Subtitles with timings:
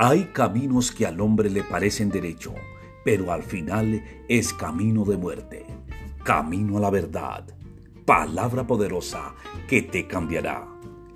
[0.00, 2.54] Hay caminos que al hombre le parecen derecho,
[3.04, 5.66] pero al final es camino de muerte,
[6.22, 7.44] camino a la verdad,
[8.04, 9.34] palabra poderosa
[9.66, 10.68] que te cambiará.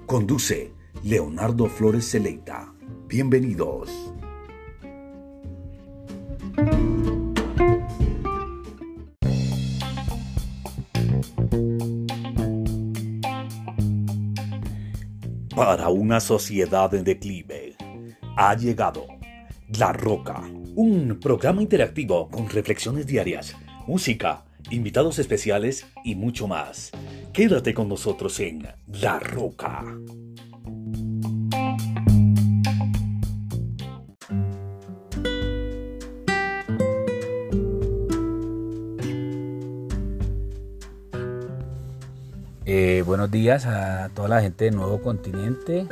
[0.05, 0.73] Conduce
[1.05, 2.75] Leonardo Flores Celeita.
[3.07, 4.12] Bienvenidos.
[15.55, 17.62] Para una sociedad en declive,
[18.36, 19.06] ha llegado
[19.78, 20.42] La Roca,
[20.74, 26.91] un programa interactivo con reflexiones diarias, música, invitados especiales y mucho más.
[27.32, 29.84] Quédate con nosotros en La Roca.
[42.65, 45.89] Eh, buenos días a toda la gente de Nuevo Continente.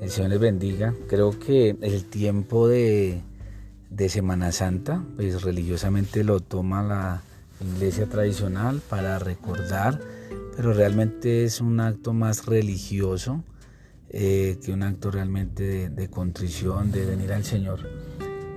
[0.00, 0.94] El Señor les bendiga.
[1.08, 3.22] Creo que el tiempo de,
[4.08, 7.22] Semana Santa, pues religiosamente lo toma la
[7.60, 10.00] iglesia tradicional para recordar,
[10.54, 13.42] pero realmente es un acto más religioso
[14.10, 17.80] eh, que un acto realmente de, contrición, de venir al Señor.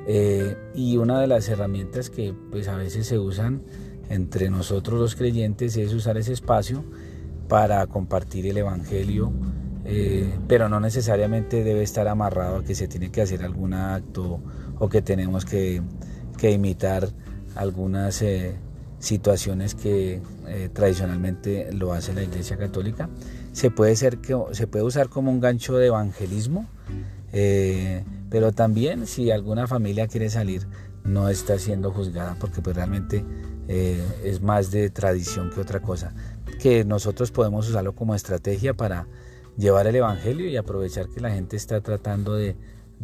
[0.07, 3.63] Eh, y una de las herramientas que pues a veces se usan
[4.09, 6.83] entre nosotros los creyentes es usar ese espacio
[7.47, 9.31] para compartir el Evangelio,
[9.85, 14.39] eh, pero no necesariamente debe estar amarrado a que se tiene que hacer algún acto
[14.79, 15.81] o que tenemos que,
[16.41, 17.09] imitar
[17.55, 18.55] algunas eh,
[18.99, 23.09] situaciones que eh, tradicionalmente lo hace la Iglesia Católica.
[23.51, 26.67] Se puede, ser que, se puede usar como un gancho de evangelismo,
[28.29, 30.67] pero también si alguna familia quiere salir,
[31.03, 33.25] no está siendo juzgada porque pues realmente
[33.67, 36.13] es más de tradición que otra cosa
[36.59, 39.07] que nosotros podemos usarlo como estrategia para
[39.57, 42.55] llevar el Evangelio y aprovechar que la gente está tratando de,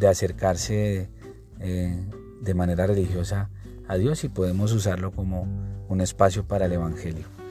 [0.08, 1.08] acercarse
[1.60, 2.04] eh,
[2.40, 3.50] de manera religiosa
[3.86, 5.46] a Dios y podemos usarlo como
[5.88, 7.41] un espacio para el Evangelio.